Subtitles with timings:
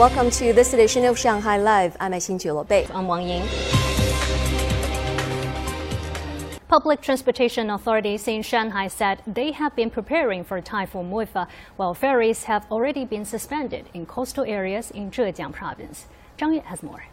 [0.00, 1.94] Welcome to this edition of Shanghai Live.
[2.00, 2.86] I'm Xin Bei.
[2.94, 3.46] I'm Wang Ying.
[6.68, 12.44] Public transportation authorities in Shanghai said they have been preparing for Typhoon Muifa, while ferries
[12.44, 16.06] have already been suspended in coastal areas in Zhejiang province.
[16.38, 17.04] Zhang Yue has more.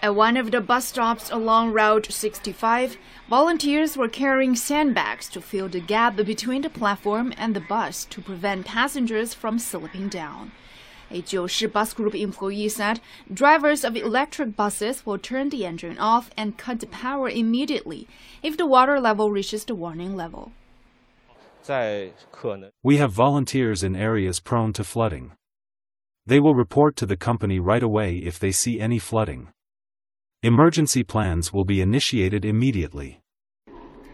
[0.00, 2.96] At one of the bus stops along Route 65,
[3.28, 8.22] volunteers were carrying sandbags to fill the gap between the platform and the bus to
[8.22, 10.52] prevent passengers from slipping down.
[11.10, 13.00] A Jiushi Bus Group employee said
[13.32, 18.06] drivers of electric buses will turn the engine off and cut the power immediately
[18.42, 20.52] if the water level reaches the warning level.
[22.82, 25.32] We have volunteers in areas prone to flooding.
[26.26, 29.48] They will report to the company right away if they see any flooding.
[30.42, 33.20] Emergency plans will be initiated immediately.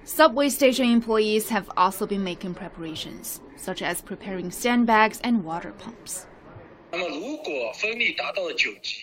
[0.05, 6.27] Subway station employees have also been making preparations, such as preparing sandbags and water pumps.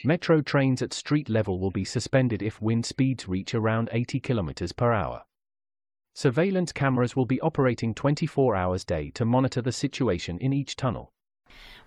[0.04, 4.76] Metro trains at street level will be suspended if wind speeds reach around 80 km
[4.76, 5.24] per hour.
[6.14, 11.14] Surveillance cameras will be operating 24 hours day to monitor the situation in each tunnel.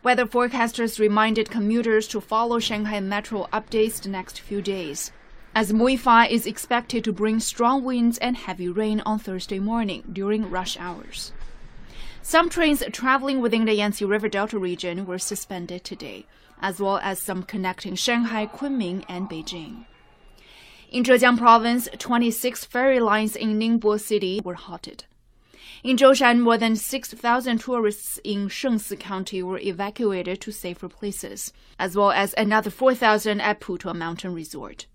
[0.03, 5.13] Weather forecasters reminded commuters to follow Shanghai Metro updates the next few days
[5.57, 10.51] as Muifa is expected to bring strong winds and heavy rain on Thursday morning during
[10.51, 11.33] rush hours.
[12.27, 16.25] Some trains traveling within the Yangtze River Delta region were suspended today,
[16.59, 19.85] as well as some connecting Shanghai, Kunming, and Beijing.
[20.91, 25.05] In Zhejiang province, 26 ferry lines in Ningbo city were halted.
[25.83, 31.95] In Zhoushan, more than 6,000 tourists in Shengsi County were evacuated to safer places, as
[31.95, 34.87] well as another 4,000 at Putuo Mountain Resort.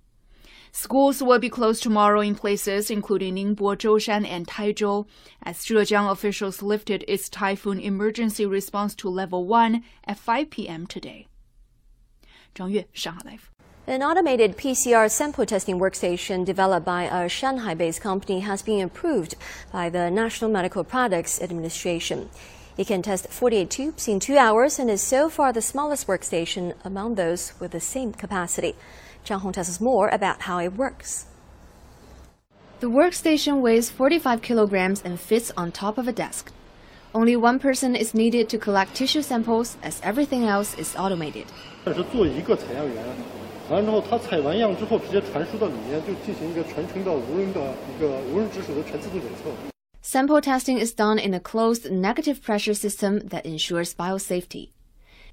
[0.72, 5.08] Schools will be closed tomorrow in places including Ningbo, Zhoushan, and Taizhou,
[5.44, 10.86] as Zhejiang officials lifted its typhoon emergency response to level 1 at 5 p.m.
[10.86, 11.28] today.
[12.56, 13.52] Zhang Yue, Shanghai Live.
[13.88, 19.36] An automated PCR sample testing workstation developed by a Shanghai based company has been approved
[19.72, 22.30] by the National Medical Products Administration.
[22.80, 26.76] It can test 48 tubes in two hours and is so far the smallest workstation
[26.86, 28.74] among those with the same capacity.
[29.26, 31.26] Zhang Hong tells us more about how it works.
[32.80, 36.54] The workstation weighs 45 kilograms and fits on top of a desk.
[37.14, 41.48] Only one person is needed to collect tissue samples, as everything else is automated.
[50.12, 54.72] Sample testing is done in a closed negative pressure system that ensures biosafety.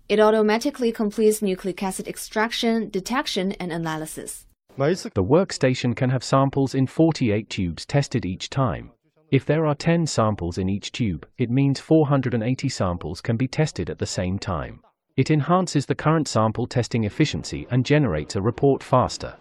[0.07, 4.45] It automatically completes nucleic acid extraction, detection, and analysis.
[4.77, 8.91] The workstation can have samples in 48 tubes tested each time.
[9.31, 13.89] If there are 10 samples in each tube, it means 480 samples can be tested
[13.89, 14.81] at the same time.
[15.17, 19.37] It enhances the current sample testing efficiency and generates a report faster.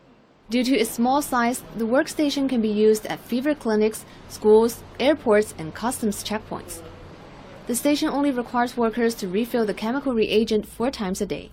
[0.48, 5.56] Due to its small size, the workstation can be used at fever clinics, schools, airports,
[5.58, 6.82] and customs checkpoints.
[7.66, 11.50] The station only requires workers to refill the chemical reagent four times a day.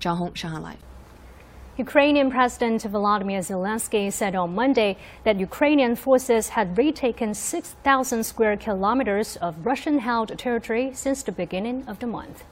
[0.00, 0.82] Zhang Hong, Shanghai Live.
[1.78, 9.36] Ukrainian President Volodymyr Zelensky said on Monday that Ukrainian forces had retaken 6,000 square kilometers
[9.36, 12.44] of Russian held territory since the beginning of the month.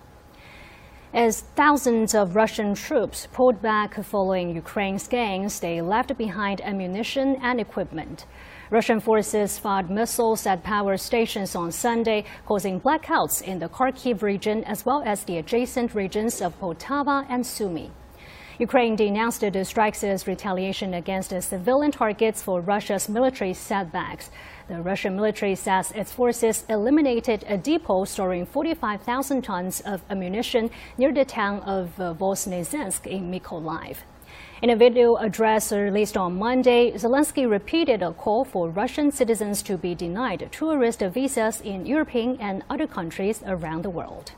[1.14, 7.60] As thousands of Russian troops pulled back following Ukraine's gains, they left behind ammunition and
[7.60, 8.26] equipment.
[8.70, 14.64] Russian forces fired missiles at power stations on Sunday, causing blackouts in the Kharkiv region
[14.64, 17.90] as well as the adjacent regions of Poltava and Sumy.
[18.58, 24.30] Ukraine denounced the strikes as retaliation against civilian targets for Russia's military setbacks.
[24.68, 31.12] The Russian military says its forces eliminated a depot storing 45,000 tons of ammunition near
[31.12, 33.96] the town of Voznesensk in Mykolaiv.
[34.62, 39.76] In a video address released on Monday, Zelensky repeated a call for Russian citizens to
[39.76, 44.32] be denied tourist visas in European and other countries around the world.